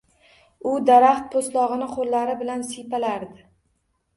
U 0.69 0.71
daraxt 0.91 1.27
poʻstlogʻini 1.35 1.91
qoʻllari 1.99 2.35
bilan 2.41 2.67
siypalardi. 2.71 3.47